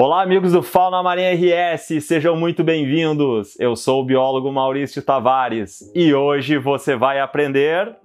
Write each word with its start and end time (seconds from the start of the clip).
Olá, 0.00 0.22
amigos 0.22 0.52
do 0.52 0.62
Fauna 0.62 1.02
Marinha 1.02 1.34
RS, 1.34 2.04
sejam 2.04 2.36
muito 2.36 2.62
bem-vindos. 2.62 3.58
Eu 3.58 3.74
sou 3.74 4.00
o 4.00 4.04
biólogo 4.04 4.52
Maurício 4.52 5.02
Tavares 5.02 5.90
e 5.92 6.14
hoje 6.14 6.56
você 6.56 6.94
vai 6.94 7.18
aprender. 7.18 7.96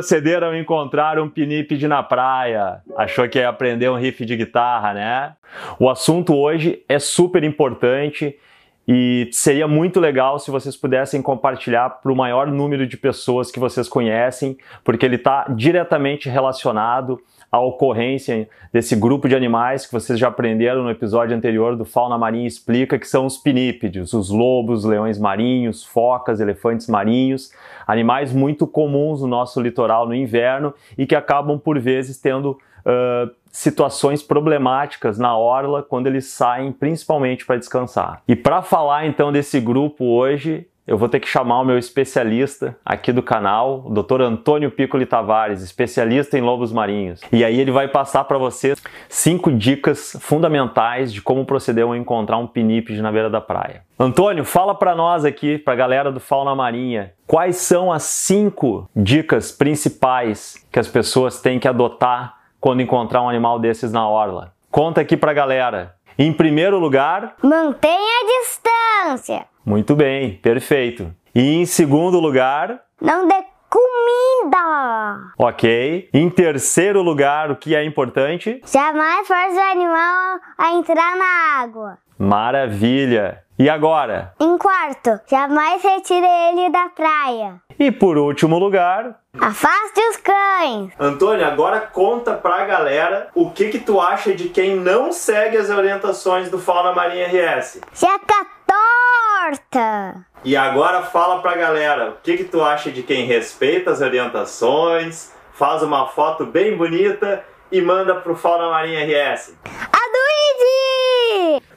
Proceder 0.00 0.42
ao 0.42 0.54
encontrar 0.54 1.18
um 1.18 1.28
pinípede 1.28 1.86
na 1.86 2.02
praia? 2.02 2.80
Achou 2.96 3.28
que 3.28 3.38
ia 3.38 3.50
aprender 3.50 3.90
um 3.90 3.96
riff 3.96 4.24
de 4.24 4.34
guitarra, 4.34 4.94
né? 4.94 5.32
O 5.78 5.90
assunto 5.90 6.34
hoje 6.34 6.82
é 6.88 6.98
super 6.98 7.44
importante 7.44 8.34
e 8.88 9.28
seria 9.30 9.68
muito 9.68 10.00
legal 10.00 10.38
se 10.38 10.50
vocês 10.50 10.76
pudessem 10.76 11.22
compartilhar 11.22 11.90
para 11.90 12.10
o 12.10 12.16
maior 12.16 12.48
número 12.48 12.86
de 12.86 12.96
pessoas 12.96 13.50
que 13.50 13.58
vocês 13.58 13.88
conhecem, 13.88 14.56
porque 14.82 15.06
ele 15.06 15.16
está 15.16 15.46
diretamente 15.48 16.28
relacionado 16.28 17.20
à 17.52 17.60
ocorrência 17.60 18.48
desse 18.72 18.96
grupo 18.96 19.28
de 19.28 19.36
animais 19.36 19.86
que 19.86 19.92
vocês 19.92 20.18
já 20.18 20.28
aprenderam 20.28 20.82
no 20.82 20.90
episódio 20.90 21.36
anterior 21.36 21.76
do 21.76 21.84
Fauna 21.84 22.16
Marinha 22.16 22.46
Explica, 22.46 22.98
que 22.98 23.06
são 23.06 23.26
os 23.26 23.36
pinípedes, 23.36 24.12
os 24.12 24.30
lobos, 24.30 24.84
leões 24.84 25.18
marinhos, 25.18 25.84
focas, 25.84 26.40
elefantes 26.40 26.86
marinhos, 26.86 27.52
animais 27.86 28.32
muito 28.32 28.66
comuns 28.66 29.20
no 29.20 29.26
nosso 29.26 29.60
litoral 29.60 30.06
no 30.06 30.14
inverno 30.14 30.72
e 30.96 31.06
que 31.06 31.14
acabam 31.14 31.58
por 31.58 31.78
vezes 31.78 32.18
tendo 32.18 32.58
uh, 32.80 33.30
situações 33.50 34.22
problemáticas 34.22 35.18
na 35.18 35.36
orla 35.36 35.82
quando 35.82 36.06
eles 36.06 36.26
saem, 36.26 36.72
principalmente 36.72 37.44
para 37.44 37.56
descansar. 37.56 38.22
E 38.26 38.36
para 38.36 38.62
falar 38.62 39.06
então 39.06 39.32
desse 39.32 39.60
grupo 39.60 40.04
hoje, 40.04 40.66
eu 40.90 40.98
vou 40.98 41.08
ter 41.08 41.20
que 41.20 41.28
chamar 41.28 41.60
o 41.60 41.64
meu 41.64 41.78
especialista 41.78 42.76
aqui 42.84 43.12
do 43.12 43.22
canal, 43.22 43.84
o 43.86 44.02
Dr. 44.02 44.22
Antônio 44.22 44.72
Piccoli 44.72 45.06
Tavares, 45.06 45.62
especialista 45.62 46.36
em 46.36 46.40
lobos 46.40 46.72
marinhos. 46.72 47.20
E 47.30 47.44
aí 47.44 47.60
ele 47.60 47.70
vai 47.70 47.86
passar 47.86 48.24
para 48.24 48.38
vocês 48.38 48.82
cinco 49.08 49.52
dicas 49.52 50.16
fundamentais 50.20 51.12
de 51.12 51.22
como 51.22 51.44
proceder 51.44 51.84
ao 51.84 51.94
encontrar 51.94 52.38
um 52.38 52.46
pinípede 52.46 53.00
na 53.02 53.12
beira 53.12 53.30
da 53.30 53.40
praia. 53.40 53.82
Antônio, 53.96 54.44
fala 54.44 54.74
para 54.74 54.96
nós 54.96 55.24
aqui, 55.24 55.58
para 55.58 55.74
a 55.74 55.76
galera 55.76 56.10
do 56.10 56.18
Fauna 56.18 56.56
Marinha, 56.56 57.12
quais 57.24 57.58
são 57.58 57.92
as 57.92 58.02
cinco 58.02 58.90
dicas 58.96 59.52
principais 59.52 60.66
que 60.72 60.78
as 60.80 60.88
pessoas 60.88 61.40
têm 61.40 61.60
que 61.60 61.68
adotar 61.68 62.39
quando 62.60 62.82
encontrar 62.82 63.22
um 63.22 63.28
animal 63.28 63.58
desses 63.58 63.92
na 63.92 64.06
orla? 64.08 64.52
Conta 64.70 65.00
aqui 65.00 65.16
para 65.16 65.30
a 65.30 65.34
galera. 65.34 65.96
Em 66.18 66.32
primeiro 66.32 66.78
lugar, 66.78 67.34
mantenha 67.42 67.94
a 67.96 68.42
distância. 68.42 69.46
Muito 69.64 69.94
bem, 69.96 70.34
perfeito. 70.34 71.14
E 71.34 71.54
em 71.54 71.64
segundo 71.64 72.20
lugar, 72.20 72.80
não 73.00 73.26
dê 73.26 73.42
comida. 73.70 75.32
Ok. 75.38 76.08
Em 76.12 76.28
terceiro 76.28 77.02
lugar, 77.02 77.50
o 77.50 77.56
que 77.56 77.74
é 77.74 77.84
importante? 77.84 78.60
Jamais 78.66 79.26
force 79.26 79.56
o 79.56 79.70
animal 79.72 80.40
a 80.58 80.72
entrar 80.72 81.16
na 81.16 81.62
água. 81.62 81.98
Maravilha. 82.18 83.42
E 83.58 83.68
agora? 83.68 84.34
Em 84.40 84.58
quarto, 84.58 85.20
jamais 85.28 85.82
retire 85.82 86.26
ele 86.26 86.70
da 86.70 86.88
praia. 86.88 87.60
E 87.80 87.90
por 87.90 88.18
último 88.18 88.58
lugar, 88.58 89.22
afaste 89.40 90.00
os 90.10 90.16
cães. 90.18 90.92
Antônio, 91.00 91.46
agora 91.46 91.80
conta 91.80 92.34
pra 92.34 92.66
galera 92.66 93.28
o 93.34 93.50
que 93.50 93.70
que 93.70 93.78
tu 93.78 93.98
acha 93.98 94.34
de 94.34 94.50
quem 94.50 94.76
não 94.76 95.10
segue 95.10 95.56
as 95.56 95.70
orientações 95.70 96.50
do 96.50 96.58
Fauna 96.58 96.92
Marinha 96.92 97.26
RS. 97.26 97.80
Checa 97.94 98.46
torta. 98.66 100.26
E 100.44 100.54
agora 100.54 101.04
fala 101.04 101.40
pra 101.40 101.56
galera, 101.56 102.10
o 102.10 102.16
que 102.22 102.36
que 102.36 102.44
tu 102.44 102.62
acha 102.62 102.90
de 102.90 103.02
quem 103.02 103.24
respeita 103.24 103.90
as 103.90 104.02
orientações, 104.02 105.32
faz 105.54 105.82
uma 105.82 106.06
foto 106.06 106.44
bem 106.44 106.76
bonita 106.76 107.42
e 107.72 107.80
manda 107.80 108.14
pro 108.14 108.36
Fauna 108.36 108.68
Marinha 108.68 109.06
RS. 109.06 109.56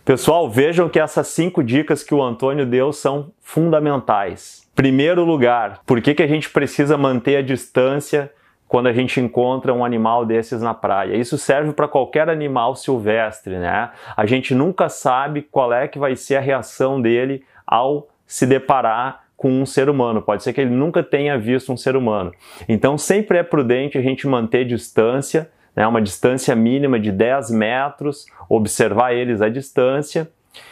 Pessoal, 0.06 0.50
vejam 0.50 0.90
que 0.90 1.00
essas 1.00 1.28
cinco 1.28 1.64
dicas 1.64 2.04
que 2.04 2.14
o 2.14 2.22
Antônio 2.22 2.66
deu 2.66 2.92
são 2.92 3.32
fundamentais. 3.40 4.70
Primeiro 4.76 5.24
lugar, 5.24 5.80
por 5.86 6.02
que, 6.02 6.14
que 6.14 6.22
a 6.22 6.28
gente 6.28 6.50
precisa 6.50 6.98
manter 6.98 7.38
a 7.38 7.42
distância 7.42 8.30
quando 8.68 8.88
a 8.88 8.94
gente 8.94 9.22
encontra 9.22 9.72
um 9.72 9.86
animal 9.86 10.26
desses 10.26 10.60
na 10.62 10.74
praia. 10.74 11.16
Isso 11.16 11.38
serve 11.38 11.74
para 11.74 11.88
qualquer 11.88 12.28
animal 12.28 12.76
silvestre, 12.76 13.60
né? 13.60 13.92
A 14.18 14.26
gente 14.26 14.56
nunca 14.56 14.90
sabe 14.90 15.44
qual 15.44 15.72
é 15.72 15.88
que 15.88 16.00
vai 16.00 16.16
ser 16.16 16.38
a 16.38 16.42
reação 16.42 17.00
dele 17.00 17.46
ao 17.68 18.10
se 18.26 18.48
deparar 18.48 19.26
com 19.38 19.62
um 19.62 19.64
ser 19.64 19.90
humano. 19.90 20.24
Pode 20.24 20.42
ser 20.42 20.54
que 20.54 20.60
ele 20.60 20.72
nunca 20.72 21.04
tenha 21.04 21.38
visto 21.38 21.72
um 21.72 21.78
ser 21.78 21.96
humano. 21.96 22.32
Então 22.68 22.98
sempre 22.98 23.38
é 23.38 23.44
prudente 23.44 23.98
a 23.98 24.02
gente 24.02 24.28
manter 24.28 24.66
distância, 24.66 25.52
né? 25.76 25.88
Uma 25.88 26.02
distância 26.02 26.56
mínima 26.56 27.00
de 27.00 27.12
10 27.12 27.52
metros, 27.52 28.26
observar 28.50 29.14
eles 29.14 29.42
à 29.42 29.50
distância 29.50 30.30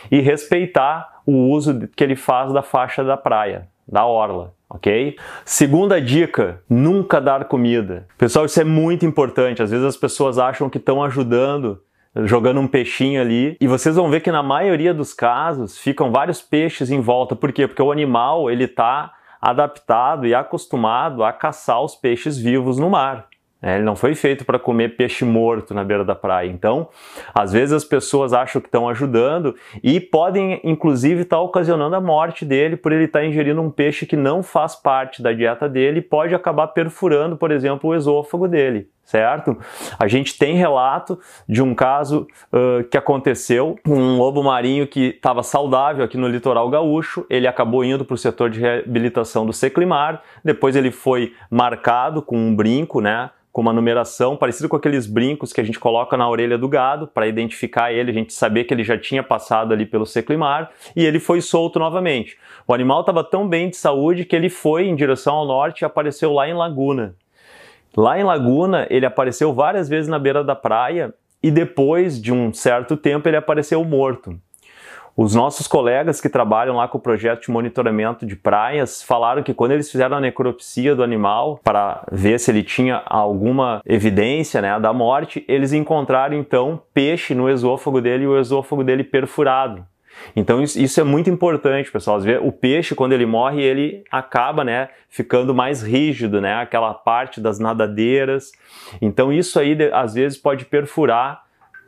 e 0.09 0.19
respeitar 0.19 1.21
o 1.25 1.49
uso 1.49 1.87
que 1.95 2.03
ele 2.03 2.15
faz 2.15 2.51
da 2.53 2.61
faixa 2.61 3.03
da 3.03 3.17
praia, 3.17 3.67
da 3.87 4.05
orla 4.05 4.53
ok? 4.71 5.17
Segunda 5.43 6.01
dica: 6.01 6.61
nunca 6.69 7.19
dar 7.19 7.45
comida. 7.45 8.07
Pessoal, 8.17 8.45
isso 8.45 8.59
é 8.59 8.63
muito 8.63 9.05
importante. 9.05 9.61
Às 9.61 9.71
vezes 9.71 9.85
as 9.85 9.97
pessoas 9.97 10.39
acham 10.39 10.69
que 10.69 10.77
estão 10.77 11.03
ajudando 11.03 11.81
jogando 12.25 12.59
um 12.59 12.67
peixinho 12.67 13.21
ali 13.21 13.55
e 13.61 13.67
vocês 13.67 13.95
vão 13.95 14.09
ver 14.09 14.19
que 14.19 14.33
na 14.33 14.43
maioria 14.43 14.93
dos 14.93 15.13
casos 15.13 15.77
ficam 15.77 16.11
vários 16.11 16.41
peixes 16.41 16.91
em 16.91 16.99
volta. 16.99 17.37
Por 17.37 17.53
quê? 17.53 17.67
Porque 17.67 17.81
o 17.81 17.91
animal 17.91 18.51
ele 18.51 18.65
está 18.65 19.13
adaptado 19.41 20.27
e 20.27 20.35
acostumado 20.35 21.23
a 21.23 21.31
caçar 21.31 21.81
os 21.81 21.95
peixes 21.95 22.37
vivos 22.37 22.77
no 22.77 22.89
mar. 22.89 23.27
É, 23.61 23.75
ele 23.75 23.83
não 23.83 23.95
foi 23.95 24.15
feito 24.15 24.43
para 24.43 24.57
comer 24.57 24.95
peixe 24.95 25.23
morto 25.23 25.73
na 25.73 25.83
beira 25.83 26.03
da 26.03 26.15
praia. 26.15 26.49
Então, 26.49 26.89
às 27.33 27.51
vezes 27.53 27.73
as 27.73 27.83
pessoas 27.83 28.33
acham 28.33 28.59
que 28.59 28.67
estão 28.67 28.89
ajudando 28.89 29.55
e 29.83 29.99
podem, 29.99 30.59
inclusive, 30.63 31.21
estar 31.21 31.37
tá 31.37 31.41
ocasionando 31.41 31.95
a 31.95 32.01
morte 32.01 32.43
dele 32.43 32.75
por 32.75 32.91
ele 32.91 33.05
estar 33.05 33.19
tá 33.19 33.25
ingerindo 33.25 33.61
um 33.61 33.69
peixe 33.69 34.05
que 34.05 34.15
não 34.15 34.41
faz 34.41 34.75
parte 34.75 35.21
da 35.21 35.31
dieta 35.31 35.69
dele 35.69 35.99
e 35.99 36.01
pode 36.01 36.33
acabar 36.33 36.67
perfurando, 36.69 37.37
por 37.37 37.51
exemplo, 37.51 37.91
o 37.91 37.95
esôfago 37.95 38.47
dele 38.47 38.89
certo? 39.11 39.57
A 39.99 40.07
gente 40.07 40.37
tem 40.37 40.55
relato 40.55 41.19
de 41.47 41.61
um 41.61 41.75
caso 41.75 42.25
uh, 42.53 42.83
que 42.85 42.97
aconteceu, 42.97 43.77
um 43.85 44.17
lobo 44.17 44.41
marinho 44.41 44.87
que 44.87 45.07
estava 45.07 45.43
saudável 45.43 46.05
aqui 46.05 46.17
no 46.17 46.29
litoral 46.29 46.69
gaúcho, 46.69 47.25
ele 47.29 47.45
acabou 47.45 47.83
indo 47.83 48.05
para 48.05 48.13
o 48.13 48.17
setor 48.17 48.49
de 48.49 48.61
reabilitação 48.61 49.45
do 49.45 49.51
Seclimar, 49.51 50.21
depois 50.45 50.77
ele 50.77 50.91
foi 50.91 51.33
marcado 51.49 52.21
com 52.21 52.37
um 52.37 52.55
brinco, 52.55 53.01
né? 53.01 53.29
com 53.51 53.59
uma 53.59 53.73
numeração 53.73 54.37
parecida 54.37 54.69
com 54.69 54.77
aqueles 54.77 55.05
brincos 55.05 55.51
que 55.51 55.59
a 55.59 55.63
gente 55.65 55.77
coloca 55.77 56.15
na 56.15 56.29
orelha 56.29 56.57
do 56.57 56.69
gado 56.69 57.05
para 57.05 57.27
identificar 57.27 57.91
ele, 57.91 58.09
a 58.09 58.13
gente 58.13 58.33
saber 58.33 58.63
que 58.63 58.73
ele 58.73 58.81
já 58.85 58.97
tinha 58.97 59.21
passado 59.21 59.73
ali 59.73 59.85
pelo 59.85 60.05
seclimar 60.05 60.71
e 60.95 61.05
ele 61.05 61.19
foi 61.19 61.41
solto 61.41 61.77
novamente. 61.77 62.37
O 62.65 62.73
animal 62.73 63.01
estava 63.01 63.25
tão 63.25 63.45
bem 63.45 63.69
de 63.69 63.75
saúde 63.75 64.23
que 64.23 64.37
ele 64.37 64.47
foi 64.49 64.87
em 64.87 64.95
direção 64.95 65.35
ao 65.35 65.45
norte 65.45 65.81
e 65.81 65.85
apareceu 65.85 66.31
lá 66.31 66.47
em 66.47 66.53
Laguna. 66.53 67.13
Lá 67.95 68.19
em 68.19 68.23
Laguna, 68.23 68.87
ele 68.89 69.05
apareceu 69.05 69.53
várias 69.53 69.89
vezes 69.89 70.07
na 70.07 70.17
beira 70.17 70.43
da 70.43 70.55
praia 70.55 71.13
e 71.43 71.51
depois 71.51 72.21
de 72.21 72.31
um 72.31 72.53
certo 72.53 72.95
tempo 72.95 73.27
ele 73.27 73.37
apareceu 73.37 73.83
morto. 73.83 74.39
Os 75.15 75.35
nossos 75.35 75.67
colegas 75.67 76.21
que 76.21 76.29
trabalham 76.29 76.77
lá 76.77 76.87
com 76.87 76.97
o 76.97 77.01
projeto 77.01 77.41
de 77.41 77.51
monitoramento 77.51 78.25
de 78.25 78.35
praias 78.35 79.03
falaram 79.03 79.43
que 79.43 79.53
quando 79.53 79.71
eles 79.71 79.91
fizeram 79.91 80.17
a 80.17 80.21
necropsia 80.21 80.95
do 80.95 81.03
animal 81.03 81.59
para 81.63 82.05
ver 82.09 82.39
se 82.39 82.49
ele 82.49 82.63
tinha 82.63 83.03
alguma 83.05 83.81
evidência 83.85 84.61
né, 84.61 84.79
da 84.79 84.93
morte, 84.93 85.43
eles 85.49 85.73
encontraram 85.73 86.35
então 86.35 86.81
peixe 86.93 87.35
no 87.35 87.49
esôfago 87.49 87.99
dele 87.99 88.23
e 88.23 88.27
o 88.27 88.39
esôfago 88.39 88.85
dele 88.85 89.03
perfurado. 89.03 89.85
Então 90.35 90.61
isso, 90.61 90.99
é 90.99 91.03
muito 91.03 91.29
importante, 91.29 91.91
pessoal. 91.91 92.19
O 92.41 92.51
peixe, 92.51 92.95
quando 92.95 93.13
ele 93.13 93.25
morre, 93.25 93.61
ele 93.61 94.03
acaba 94.11 94.63
né, 94.63 94.89
ficando 95.09 95.53
mais 95.53 95.81
rígido, 95.81 96.41
né, 96.41 96.55
aquela 96.55 96.93
parte 96.93 97.39
das 97.39 97.59
nadadeiras. 97.59 98.51
Então 99.01 99.31
isso 99.31 99.59
aí, 99.59 99.77
às 99.93 100.13
vezes, 100.13 100.37
pode 100.37 100.65
perfurar 100.65 101.43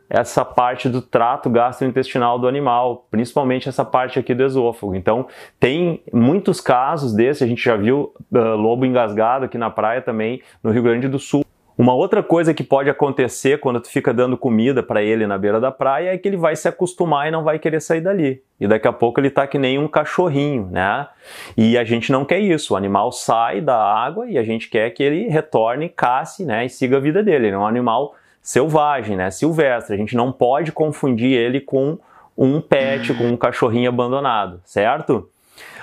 essa 0.08 0.44
parte 0.44 0.88
do 0.88 1.00
trato 1.00 1.48
gastrointestinal 1.48 2.38
do 2.38 2.46
animal, 2.46 3.06
principalmente 3.10 3.68
essa 3.68 3.84
parte 3.84 4.18
aqui 4.18 4.34
do 4.34 4.44
esôfago. 4.44 4.94
Então, 4.94 5.26
tem 5.58 6.02
muitos 6.12 6.60
casos 6.60 7.14
desses, 7.14 7.42
a 7.42 7.46
gente 7.46 7.62
já 7.64 7.76
viu 7.76 8.12
uh, 8.32 8.38
lobo 8.56 8.84
engasgado 8.84 9.46
aqui 9.46 9.58
na 9.58 9.70
praia 9.70 10.02
também, 10.02 10.42
no 10.62 10.70
Rio 10.70 10.82
Grande 10.82 11.08
do 11.08 11.18
Sul. 11.18 11.43
Uma 11.76 11.92
outra 11.92 12.22
coisa 12.22 12.54
que 12.54 12.62
pode 12.62 12.88
acontecer 12.88 13.58
quando 13.58 13.80
tu 13.80 13.88
fica 13.88 14.14
dando 14.14 14.38
comida 14.38 14.80
para 14.80 15.02
ele 15.02 15.26
na 15.26 15.36
beira 15.36 15.60
da 15.60 15.72
praia 15.72 16.14
é 16.14 16.18
que 16.18 16.28
ele 16.28 16.36
vai 16.36 16.54
se 16.54 16.68
acostumar 16.68 17.26
e 17.26 17.32
não 17.32 17.42
vai 17.42 17.58
querer 17.58 17.80
sair 17.80 18.00
dali. 18.00 18.40
E 18.60 18.68
daqui 18.68 18.86
a 18.86 18.92
pouco 18.92 19.18
ele 19.18 19.28
tá 19.28 19.44
que 19.44 19.58
nem 19.58 19.76
um 19.76 19.88
cachorrinho, 19.88 20.68
né? 20.70 21.08
E 21.56 21.76
a 21.76 21.82
gente 21.82 22.12
não 22.12 22.24
quer 22.24 22.38
isso. 22.38 22.74
O 22.74 22.76
animal 22.76 23.10
sai 23.10 23.60
da 23.60 23.76
água 23.76 24.30
e 24.30 24.38
a 24.38 24.44
gente 24.44 24.68
quer 24.68 24.88
que 24.90 25.02
ele 25.02 25.26
retorne, 25.28 25.88
casse, 25.88 26.44
né, 26.44 26.64
e 26.64 26.68
siga 26.68 26.98
a 26.98 27.00
vida 27.00 27.24
dele. 27.24 27.48
Ele 27.48 27.56
é 27.56 27.58
um 27.58 27.66
animal 27.66 28.14
selvagem, 28.40 29.16
né, 29.16 29.32
silvestre. 29.32 29.96
A 29.96 29.98
gente 29.98 30.14
não 30.14 30.30
pode 30.30 30.70
confundir 30.70 31.32
ele 31.32 31.60
com 31.60 31.98
um 32.38 32.60
pet, 32.60 33.12
com 33.14 33.24
um 33.24 33.36
cachorrinho 33.36 33.88
abandonado, 33.88 34.60
certo? 34.64 35.28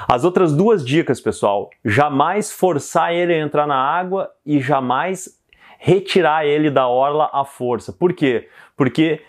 As 0.08 0.24
outras 0.24 0.54
duas 0.54 0.86
dicas, 0.86 1.20
pessoal, 1.20 1.70
jamais 1.84 2.50
forçar 2.52 3.14
ele 3.14 3.34
a 3.34 3.40
entrar 3.40 3.68
na 3.68 3.76
água 3.76 4.30
e 4.46 4.60
jamais 4.60 5.41
retirar 5.84 6.46
ele 6.46 6.70
da 6.70 6.88
orla 6.88 7.28
à 7.34 7.44
força. 7.44 7.92
Por 7.92 8.14
quê? 8.14 8.48
Porque 8.78 9.22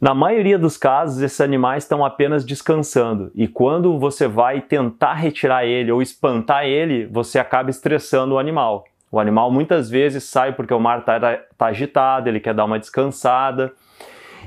na 0.00 0.14
maioria 0.14 0.58
dos 0.58 0.78
casos, 0.78 1.20
esses 1.20 1.42
animais 1.42 1.84
estão 1.84 2.02
apenas 2.02 2.42
descansando 2.42 3.30
e 3.34 3.46
quando 3.46 3.98
você 3.98 4.26
vai 4.26 4.62
tentar 4.62 5.12
retirar 5.12 5.66
ele 5.66 5.92
ou 5.92 6.00
espantar 6.00 6.64
ele, 6.64 7.04
você 7.04 7.38
acaba 7.38 7.68
estressando 7.68 8.36
o 8.36 8.38
animal. 8.38 8.84
O 9.12 9.20
animal 9.20 9.50
muitas 9.50 9.90
vezes 9.90 10.24
sai 10.24 10.52
porque 10.54 10.72
o 10.72 10.80
mar 10.80 11.00
está 11.00 11.20
tá 11.58 11.66
agitado, 11.66 12.30
ele 12.30 12.40
quer 12.40 12.54
dar 12.54 12.64
uma 12.64 12.78
descansada. 12.78 13.70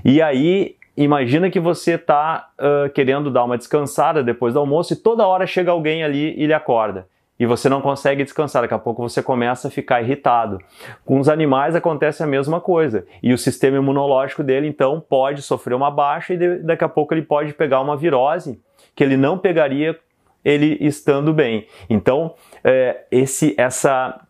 E 0.03 0.23
aí, 0.23 0.75
imagina 0.97 1.51
que 1.51 1.59
você 1.59 1.93
está 1.93 2.49
uh, 2.57 2.89
querendo 2.93 3.29
dar 3.29 3.43
uma 3.43 3.59
descansada 3.59 4.23
depois 4.23 4.55
do 4.55 4.59
almoço 4.59 4.93
e 4.93 4.95
toda 4.95 5.27
hora 5.27 5.45
chega 5.45 5.69
alguém 5.69 6.03
ali 6.03 6.33
e 6.35 6.45
ele 6.45 6.53
acorda. 6.53 7.07
E 7.43 7.45
você 7.45 7.67
não 7.67 7.81
consegue 7.81 8.23
descansar, 8.23 8.61
daqui 8.61 8.73
a 8.73 8.79
pouco 8.79 9.01
você 9.01 9.21
começa 9.21 9.67
a 9.67 9.71
ficar 9.71 10.01
irritado. 10.01 10.59
Com 11.03 11.19
os 11.19 11.27
animais 11.27 11.75
acontece 11.75 12.23
a 12.23 12.25
mesma 12.25 12.61
coisa. 12.61 13.05
E 13.21 13.33
o 13.33 13.37
sistema 13.37 13.75
imunológico 13.75 14.41
dele, 14.41 14.65
então, 14.65 15.01
pode 15.01 15.41
sofrer 15.41 15.73
uma 15.73 15.91
baixa 15.91 16.33
e 16.33 16.59
daqui 16.59 16.85
a 16.85 16.87
pouco 16.87 17.13
ele 17.13 17.21
pode 17.21 17.53
pegar 17.53 17.81
uma 17.81 17.97
virose 17.97 18.61
que 18.95 19.03
ele 19.03 19.17
não 19.17 19.37
pegaria 19.37 19.99
ele 20.45 20.77
estando 20.79 21.33
bem. 21.33 21.67
Então, 21.89 22.33
é, 22.63 23.03
esse, 23.11 23.53
essa 23.57 24.22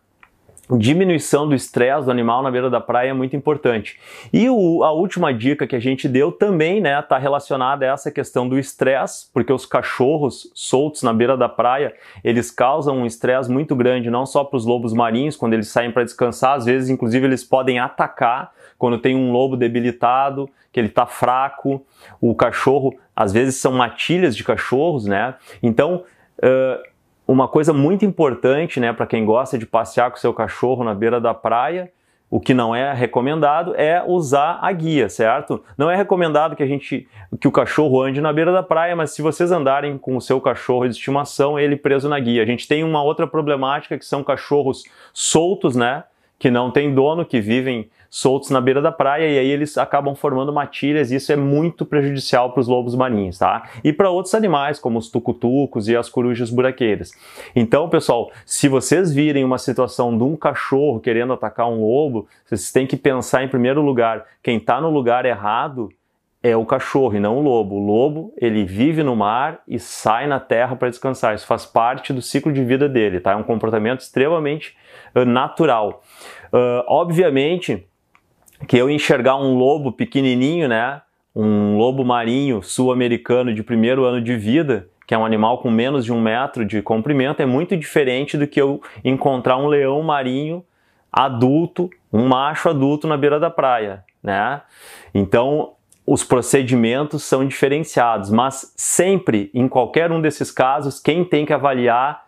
diminuição 0.70 1.46
do 1.46 1.54
estresse 1.54 2.06
do 2.06 2.10
animal 2.10 2.42
na 2.42 2.50
beira 2.50 2.70
da 2.70 2.80
praia 2.80 3.10
é 3.10 3.12
muito 3.12 3.36
importante. 3.36 3.98
E 4.32 4.48
o, 4.48 4.82
a 4.82 4.92
última 4.92 5.32
dica 5.32 5.66
que 5.66 5.76
a 5.76 5.80
gente 5.80 6.08
deu 6.08 6.32
também 6.32 6.78
está 6.78 6.88
né, 6.88 7.02
tá 7.02 7.18
relacionada 7.18 7.84
a 7.84 7.92
essa 7.92 8.10
questão 8.10 8.48
do 8.48 8.58
estresse, 8.58 9.28
porque 9.32 9.52
os 9.52 9.66
cachorros 9.66 10.50
soltos 10.54 11.02
na 11.02 11.12
beira 11.12 11.36
da 11.36 11.48
praia, 11.48 11.94
eles 12.22 12.50
causam 12.50 12.98
um 12.98 13.06
estresse 13.06 13.50
muito 13.50 13.76
grande, 13.76 14.10
não 14.10 14.24
só 14.24 14.42
para 14.42 14.56
os 14.56 14.64
lobos 14.64 14.92
marinhos, 14.92 15.36
quando 15.36 15.52
eles 15.52 15.68
saem 15.68 15.92
para 15.92 16.04
descansar, 16.04 16.56
às 16.56 16.64
vezes 16.64 16.88
inclusive 16.88 17.26
eles 17.26 17.44
podem 17.44 17.78
atacar 17.78 18.52
quando 18.78 18.98
tem 18.98 19.14
um 19.14 19.30
lobo 19.30 19.56
debilitado, 19.56 20.48
que 20.72 20.80
ele 20.80 20.88
está 20.88 21.06
fraco, 21.06 21.84
o 22.20 22.34
cachorro, 22.34 22.94
às 23.14 23.32
vezes 23.32 23.56
são 23.56 23.72
matilhas 23.72 24.34
de 24.34 24.42
cachorros, 24.42 25.06
né? 25.06 25.34
Então, 25.62 26.02
uh, 26.38 26.93
uma 27.26 27.48
coisa 27.48 27.72
muito 27.72 28.04
importante, 28.04 28.78
né, 28.78 28.92
para 28.92 29.06
quem 29.06 29.24
gosta 29.24 29.58
de 29.58 29.66
passear 29.66 30.10
com 30.10 30.16
seu 30.16 30.32
cachorro 30.32 30.84
na 30.84 30.94
beira 30.94 31.20
da 31.20 31.32
praia, 31.32 31.90
o 32.30 32.40
que 32.40 32.52
não 32.52 32.74
é 32.74 32.92
recomendado 32.92 33.74
é 33.76 34.02
usar 34.04 34.58
a 34.60 34.72
guia, 34.72 35.08
certo? 35.08 35.62
Não 35.78 35.88
é 35.88 35.94
recomendado 35.94 36.56
que 36.56 36.62
a 36.62 36.66
gente 36.66 37.06
que 37.40 37.46
o 37.46 37.52
cachorro 37.52 38.02
ande 38.02 38.20
na 38.20 38.32
beira 38.32 38.50
da 38.50 38.62
praia, 38.62 38.96
mas 38.96 39.12
se 39.12 39.22
vocês 39.22 39.52
andarem 39.52 39.96
com 39.96 40.16
o 40.16 40.20
seu 40.20 40.40
cachorro 40.40 40.84
de 40.84 40.94
estimação, 40.94 41.58
ele 41.58 41.76
preso 41.76 42.08
na 42.08 42.18
guia. 42.18 42.42
A 42.42 42.46
gente 42.46 42.66
tem 42.66 42.82
uma 42.82 43.02
outra 43.02 43.26
problemática 43.26 43.96
que 43.96 44.04
são 44.04 44.24
cachorros 44.24 44.82
soltos, 45.12 45.76
né? 45.76 46.02
Que 46.36 46.50
não 46.50 46.72
tem 46.72 46.92
dono, 46.92 47.24
que 47.24 47.40
vivem 47.40 47.88
soltos 48.14 48.50
na 48.50 48.60
beira 48.60 48.80
da 48.80 48.92
praia 48.92 49.28
e 49.28 49.36
aí 49.40 49.50
eles 49.50 49.76
acabam 49.76 50.14
formando 50.14 50.52
matilhas 50.52 51.10
e 51.10 51.16
isso 51.16 51.32
é 51.32 51.36
muito 51.36 51.84
prejudicial 51.84 52.52
para 52.52 52.60
os 52.60 52.68
lobos 52.68 52.94
marinhos, 52.94 53.38
tá? 53.38 53.68
E 53.82 53.92
para 53.92 54.08
outros 54.08 54.36
animais, 54.36 54.78
como 54.78 55.00
os 55.00 55.10
tucutucos 55.10 55.88
e 55.88 55.96
as 55.96 56.08
corujas 56.08 56.48
buraqueiras. 56.48 57.10
Então, 57.56 57.88
pessoal, 57.88 58.30
se 58.46 58.68
vocês 58.68 59.12
virem 59.12 59.42
uma 59.42 59.58
situação 59.58 60.16
de 60.16 60.22
um 60.22 60.36
cachorro 60.36 61.00
querendo 61.00 61.32
atacar 61.32 61.68
um 61.68 61.80
lobo, 61.80 62.28
vocês 62.44 62.70
têm 62.70 62.86
que 62.86 62.96
pensar 62.96 63.42
em 63.42 63.48
primeiro 63.48 63.82
lugar, 63.82 64.24
quem 64.40 64.58
está 64.58 64.80
no 64.80 64.90
lugar 64.90 65.26
errado 65.26 65.88
é 66.40 66.56
o 66.56 66.64
cachorro 66.64 67.16
e 67.16 67.20
não 67.20 67.38
o 67.38 67.42
lobo. 67.42 67.74
O 67.74 67.84
lobo, 67.84 68.32
ele 68.36 68.64
vive 68.64 69.02
no 69.02 69.16
mar 69.16 69.60
e 69.66 69.80
sai 69.80 70.28
na 70.28 70.38
terra 70.38 70.76
para 70.76 70.88
descansar. 70.88 71.34
Isso 71.34 71.48
faz 71.48 71.66
parte 71.66 72.12
do 72.12 72.22
ciclo 72.22 72.52
de 72.52 72.62
vida 72.62 72.88
dele, 72.88 73.18
tá? 73.18 73.32
É 73.32 73.36
um 73.36 73.42
comportamento 73.42 74.02
extremamente 74.02 74.76
uh, 75.16 75.24
natural. 75.24 76.00
Uh, 76.52 76.84
obviamente, 76.86 77.84
que 78.66 78.76
eu 78.76 78.90
enxergar 78.90 79.36
um 79.36 79.54
lobo 79.56 79.92
pequenininho, 79.92 80.68
né, 80.68 81.02
um 81.34 81.76
lobo 81.76 82.04
marinho 82.04 82.62
sul-americano 82.62 83.52
de 83.52 83.62
primeiro 83.62 84.04
ano 84.04 84.20
de 84.20 84.36
vida, 84.36 84.88
que 85.06 85.14
é 85.14 85.18
um 85.18 85.24
animal 85.24 85.58
com 85.58 85.70
menos 85.70 86.04
de 86.04 86.12
um 86.12 86.20
metro 86.20 86.64
de 86.64 86.80
comprimento, 86.80 87.42
é 87.42 87.46
muito 87.46 87.76
diferente 87.76 88.38
do 88.38 88.46
que 88.46 88.60
eu 88.60 88.80
encontrar 89.04 89.56
um 89.56 89.66
leão 89.66 90.02
marinho 90.02 90.64
adulto, 91.12 91.90
um 92.12 92.26
macho 92.26 92.68
adulto 92.68 93.06
na 93.06 93.16
beira 93.16 93.38
da 93.38 93.50
praia, 93.50 94.02
né? 94.22 94.62
Então, 95.14 95.72
os 96.06 96.24
procedimentos 96.24 97.22
são 97.22 97.46
diferenciados, 97.46 98.30
mas 98.30 98.72
sempre, 98.76 99.50
em 99.54 99.68
qualquer 99.68 100.10
um 100.10 100.20
desses 100.20 100.50
casos, 100.50 101.00
quem 101.00 101.24
tem 101.24 101.46
que 101.46 101.52
avaliar 101.52 102.26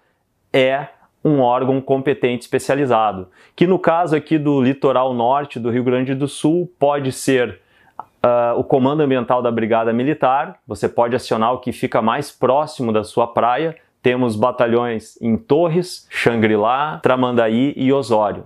é 0.52 0.86
um 1.26 1.40
órgão 1.40 1.80
competente 1.80 2.44
especializado, 2.44 3.26
que 3.56 3.66
no 3.66 3.80
caso 3.80 4.14
aqui 4.14 4.38
do 4.38 4.62
litoral 4.62 5.12
norte 5.12 5.58
do 5.58 5.70
Rio 5.70 5.82
Grande 5.82 6.14
do 6.14 6.28
Sul 6.28 6.70
pode 6.78 7.10
ser 7.10 7.58
uh, 7.98 8.56
o 8.56 8.62
Comando 8.62 9.02
Ambiental 9.02 9.42
da 9.42 9.50
Brigada 9.50 9.92
Militar, 9.92 10.60
você 10.64 10.88
pode 10.88 11.16
acionar 11.16 11.52
o 11.52 11.58
que 11.58 11.72
fica 11.72 12.00
mais 12.00 12.30
próximo 12.30 12.92
da 12.92 13.02
sua 13.02 13.26
praia, 13.26 13.74
temos 14.00 14.36
batalhões 14.36 15.20
em 15.20 15.36
Torres, 15.36 16.06
Xangri-Lá, 16.10 17.00
Tramandaí 17.02 17.74
e 17.76 17.92
Osório. 17.92 18.44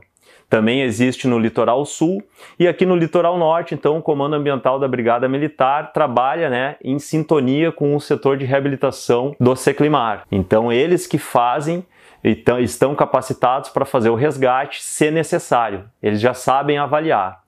Também 0.49 0.81
existe 0.81 1.29
no 1.29 1.39
litoral 1.39 1.85
sul 1.85 2.23
e 2.59 2.67
aqui 2.67 2.87
no 2.87 2.97
litoral 2.97 3.37
norte, 3.37 3.75
então, 3.75 3.99
o 3.99 4.03
Comando 4.03 4.35
Ambiental 4.35 4.81
da 4.81 4.89
Brigada 4.89 5.29
Militar 5.29 5.93
trabalha 5.93 6.49
né, 6.49 6.77
em 6.83 6.99
sintonia 6.99 7.71
com 7.71 7.95
o 7.95 8.01
setor 8.01 8.39
de 8.39 8.47
reabilitação 8.47 9.37
do 9.39 9.55
Seclimar. 9.55 10.25
Então, 10.33 10.73
eles 10.73 11.07
que 11.07 11.19
fazem 11.19 11.85
então, 12.23 12.59
estão 12.61 12.95
capacitados 12.95 13.71
para 13.71 13.85
fazer 13.85 14.11
o 14.11 14.15
resgate 14.15 14.83
se 14.83 15.11
necessário. 15.11 15.85
Eles 16.03 16.21
já 16.21 16.35
sabem 16.35 16.79
avaliar. 16.79 17.43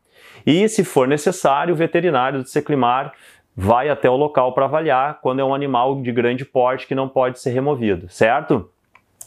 E 0.47 0.69
se 0.69 0.83
for 0.83 1.07
necessário, 1.07 1.75
o 1.75 1.77
veterinário 1.77 2.43
do 2.43 2.49
Seclimar 2.49 3.13
vai 3.55 3.89
até 3.89 4.09
o 4.09 4.17
local 4.17 4.55
para 4.55 4.65
avaliar 4.65 5.21
quando 5.21 5.41
é 5.41 5.45
um 5.45 5.55
animal 5.55 6.01
de 6.01 6.11
grande 6.11 6.45
porte 6.45 6.87
que 6.87 6.95
não 6.95 7.09
pode 7.09 7.39
ser 7.39 7.51
removido, 7.51 8.09
certo? 8.09 8.69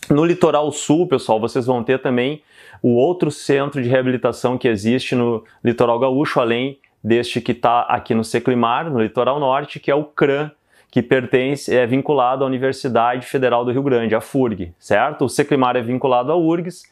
No 0.09 0.25
litoral 0.25 0.71
sul, 0.71 1.07
pessoal, 1.07 1.39
vocês 1.39 1.65
vão 1.65 1.83
ter 1.83 2.00
também 2.00 2.42
o 2.81 2.95
outro 2.95 3.31
centro 3.31 3.81
de 3.81 3.89
reabilitação 3.89 4.57
que 4.57 4.68
existe 4.68 5.15
no 5.15 5.44
litoral 5.63 6.00
gaúcho, 6.00 6.39
além 6.39 6.80
deste 7.04 7.40
que 7.40 7.52
está 7.52 7.81
aqui 7.81 8.14
no 8.14 8.23
Seclimar, 8.23 8.90
no 8.90 9.02
litoral 9.02 9.40
norte, 9.40 9.80
que 9.80 9.92
é 9.92 9.95
o 9.95 10.04
CRAM, 10.04 10.52
que 10.95 11.04
pertence, 11.04 11.75
é 11.75 11.85
vinculado 11.85 12.45
à 12.45 12.47
Universidade 12.47 13.25
Federal 13.25 13.66
do 13.66 13.71
Rio 13.73 13.83
Grande, 13.83 14.16
a 14.16 14.21
FURG, 14.21 14.73
certo? 14.80 15.25
O 15.25 15.30
Seclimar 15.30 15.75
é 15.75 15.81
vinculado 15.81 16.31
à 16.31 16.37
URGS 16.37 16.83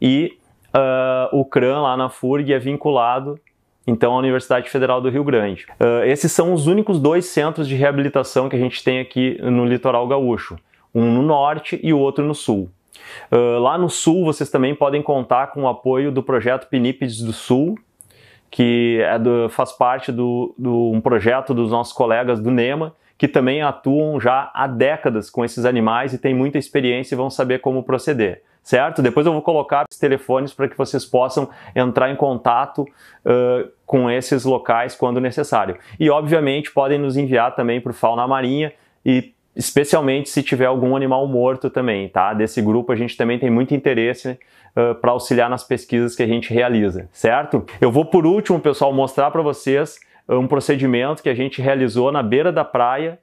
e 0.00 0.36
uh, 0.74 1.38
o 1.38 1.44
CRAM 1.44 1.80
lá 1.80 1.96
na 1.96 2.08
FURG 2.08 2.52
é 2.52 2.58
vinculado 2.58 3.38
então 3.86 4.14
à 4.14 4.18
Universidade 4.18 4.68
Federal 4.68 5.00
do 5.00 5.08
Rio 5.08 5.22
Grande. 5.22 5.68
Uh, 5.80 6.02
esses 6.04 6.32
são 6.32 6.52
os 6.52 6.66
únicos 6.66 6.98
dois 6.98 7.26
centros 7.26 7.68
de 7.68 7.76
reabilitação 7.76 8.48
que 8.48 8.56
a 8.56 8.58
gente 8.58 8.82
tem 8.82 8.98
aqui 8.98 9.38
no 9.40 9.64
litoral 9.64 10.08
gaúcho, 10.08 10.58
um 10.92 11.12
no 11.12 11.22
norte 11.22 11.78
e 11.84 11.92
o 11.92 12.00
outro 12.00 12.24
no 12.24 12.34
sul. 12.34 12.68
Uh, 13.30 13.60
lá 13.60 13.78
no 13.78 13.88
sul 13.88 14.24
vocês 14.24 14.50
também 14.50 14.74
podem 14.74 15.00
contar 15.00 15.52
com 15.52 15.62
o 15.62 15.68
apoio 15.68 16.10
do 16.10 16.20
projeto 16.20 16.68
Pinípedes 16.68 17.22
do 17.22 17.32
Sul, 17.32 17.78
que 18.50 18.98
é 19.02 19.20
do, 19.20 19.48
faz 19.50 19.70
parte 19.70 20.10
de 20.10 20.20
um 20.20 21.00
projeto 21.00 21.54
dos 21.54 21.70
nossos 21.70 21.92
colegas 21.92 22.40
do 22.40 22.50
NEMA, 22.50 22.92
que 23.22 23.28
também 23.28 23.62
atuam 23.62 24.18
já 24.18 24.50
há 24.52 24.66
décadas 24.66 25.30
com 25.30 25.44
esses 25.44 25.64
animais 25.64 26.12
e 26.12 26.18
têm 26.18 26.34
muita 26.34 26.58
experiência 26.58 27.14
e 27.14 27.16
vão 27.16 27.30
saber 27.30 27.60
como 27.60 27.84
proceder, 27.84 28.42
certo? 28.64 29.00
Depois 29.00 29.24
eu 29.24 29.32
vou 29.32 29.40
colocar 29.40 29.84
os 29.88 29.96
telefones 29.96 30.52
para 30.52 30.66
que 30.66 30.76
vocês 30.76 31.04
possam 31.04 31.48
entrar 31.72 32.10
em 32.10 32.16
contato 32.16 32.82
uh, 32.82 33.70
com 33.86 34.10
esses 34.10 34.44
locais 34.44 34.96
quando 34.96 35.20
necessário. 35.20 35.76
E, 36.00 36.10
obviamente, 36.10 36.72
podem 36.72 36.98
nos 36.98 37.16
enviar 37.16 37.54
também 37.54 37.80
para 37.80 37.90
o 37.90 37.94
Fauna 37.94 38.26
Marinha 38.26 38.72
e 39.06 39.32
especialmente 39.54 40.28
se 40.28 40.42
tiver 40.42 40.66
algum 40.66 40.96
animal 40.96 41.24
morto 41.28 41.70
também, 41.70 42.08
tá? 42.08 42.34
Desse 42.34 42.60
grupo 42.60 42.90
a 42.90 42.96
gente 42.96 43.16
também 43.16 43.38
tem 43.38 43.50
muito 43.50 43.72
interesse 43.72 44.36
uh, 44.76 44.96
para 44.96 45.12
auxiliar 45.12 45.48
nas 45.48 45.62
pesquisas 45.62 46.16
que 46.16 46.24
a 46.24 46.26
gente 46.26 46.52
realiza, 46.52 47.08
certo? 47.12 47.64
Eu 47.80 47.92
vou 47.92 48.04
por 48.04 48.26
último, 48.26 48.58
pessoal, 48.58 48.92
mostrar 48.92 49.30
para 49.30 49.42
vocês 49.42 50.00
um 50.28 50.46
procedimento 50.46 51.22
que 51.22 51.28
a 51.28 51.34
gente 51.34 51.60
realizou 51.60 52.12
na 52.12 52.22
beira 52.22 52.52
da 52.52 52.64
praia, 52.64 53.18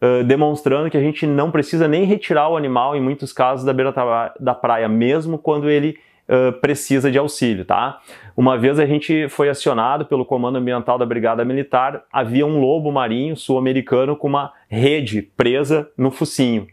uh, 0.00 0.24
demonstrando 0.24 0.90
que 0.90 0.96
a 0.96 1.00
gente 1.00 1.26
não 1.26 1.50
precisa 1.50 1.88
nem 1.88 2.04
retirar 2.04 2.48
o 2.48 2.56
animal, 2.56 2.96
em 2.96 3.00
muitos 3.00 3.32
casos, 3.32 3.64
da 3.64 3.72
beira 3.72 3.92
da 4.38 4.54
praia, 4.54 4.88
mesmo 4.88 5.38
quando 5.38 5.70
ele 5.70 5.98
uh, 6.28 6.52
precisa 6.60 7.10
de 7.10 7.18
auxílio, 7.18 7.64
tá? 7.64 8.00
Uma 8.36 8.56
vez 8.58 8.78
a 8.78 8.86
gente 8.86 9.28
foi 9.28 9.48
acionado 9.48 10.06
pelo 10.06 10.24
Comando 10.24 10.56
Ambiental 10.56 10.98
da 10.98 11.06
Brigada 11.06 11.44
Militar, 11.44 12.04
havia 12.12 12.46
um 12.46 12.60
lobo 12.60 12.90
marinho 12.90 13.36
sul-americano 13.36 14.16
com 14.16 14.28
uma 14.28 14.52
rede 14.68 15.22
presa 15.22 15.90
no 15.96 16.10
focinho. 16.10 16.66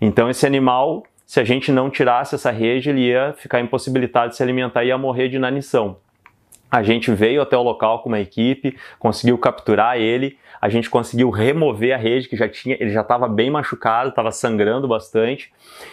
Então 0.00 0.30
esse 0.30 0.46
animal, 0.46 1.02
se 1.26 1.40
a 1.40 1.44
gente 1.44 1.72
não 1.72 1.90
tirasse 1.90 2.34
essa 2.34 2.50
rede, 2.50 2.90
ele 2.90 3.08
ia 3.08 3.34
ficar 3.36 3.60
impossibilitado 3.60 4.30
de 4.30 4.36
se 4.36 4.42
alimentar 4.42 4.84
e 4.84 4.88
ia 4.88 4.98
morrer 4.98 5.28
de 5.28 5.36
inanição. 5.36 5.96
A 6.70 6.82
gente 6.82 7.10
veio 7.10 7.40
até 7.40 7.56
o 7.56 7.62
local 7.62 8.00
com 8.02 8.08
uma 8.08 8.20
equipe, 8.20 8.76
conseguiu 8.98 9.38
capturar 9.38 9.96
ele, 9.96 10.36
a 10.60 10.68
gente 10.68 10.90
conseguiu 10.90 11.30
remover 11.30 11.94
a 11.94 11.96
rede 11.96 12.28
que 12.28 12.36
já 12.36 12.48
tinha, 12.48 12.76
ele 12.78 12.90
já 12.90 13.00
estava 13.00 13.28
bem 13.28 13.50
machucado, 13.50 14.10
estava 14.10 14.30
sangrando 14.30 14.86
bastante, 14.86 15.52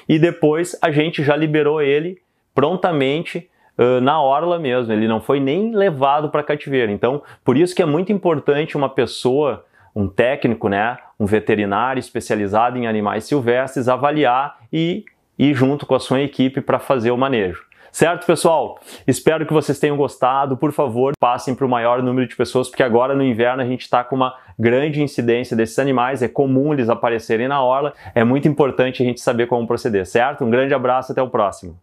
e 0.10 0.20
depois 0.20 0.77
a 0.82 0.91
gente 0.91 1.24
já 1.24 1.36
liberou 1.36 1.82
ele 1.82 2.20
prontamente 2.53 3.50
uh, 3.77 4.01
na 4.01 4.22
orla 4.22 4.58
mesmo. 4.58 4.91
Ele 4.91 5.08
não 5.08 5.22
foi 5.22 5.39
nem 5.39 5.75
levado 5.75 6.29
para 6.29 6.44
cativeiro. 6.44 6.91
Então, 6.91 7.22
por 7.44 7.58
isso 7.58 7.75
que 7.75 7.82
é 7.82 7.86
muito 7.86 8.12
importante 8.12 8.75
uma 8.75 8.89
pessoa, 8.89 9.65
um 9.96 10.08
técnico, 10.08 10.67
né, 10.67 10.98
um 11.20 11.25
veterinário 11.25 12.00
especializado 12.00 12.77
em 12.77 12.88
animais 12.88 13.25
silvestres 13.25 13.88
avaliar 13.88 14.58
e 14.72 15.05
ir 15.38 15.53
junto 15.53 15.86
com 15.86 15.96
a 15.96 16.00
sua 16.00 16.22
equipe 16.22 16.62
para 16.62 16.79
fazer 16.79 17.12
o 17.12 17.17
manejo. 17.17 17.63
Certo, 17.96 18.25
pessoal? 18.25 18.78
Espero 19.08 19.46
que 19.46 19.54
vocês 19.54 19.80
tenham 19.80 19.96
gostado. 19.96 20.58
Por 20.58 20.74
favor, 20.74 21.14
passem 21.18 21.56
para 21.56 21.66
o 21.66 21.70
maior 21.70 22.04
número 22.04 22.28
de 22.28 22.36
pessoas, 22.36 22.68
porque 22.68 22.84
agora 22.84 23.16
no 23.16 23.24
inverno 23.24 23.64
a 23.64 23.66
gente 23.66 23.84
está 23.84 24.04
com 24.04 24.18
uma 24.18 24.36
grande 24.60 25.02
incidência 25.02 25.56
desses 25.56 25.80
animais. 25.80 26.22
É 26.22 26.28
comum 26.28 26.74
eles 26.74 26.90
aparecerem 26.90 27.48
na 27.48 27.64
orla. 27.64 27.94
É 28.14 28.22
muito 28.22 28.50
importante 28.50 29.02
a 29.02 29.06
gente 29.06 29.22
saber 29.22 29.48
como 29.48 29.66
proceder, 29.66 30.06
certo? 30.06 30.44
Um 30.44 30.50
grande 30.50 30.74
abraço, 30.74 31.14
até 31.14 31.22
o 31.22 31.30
próximo. 31.30 31.80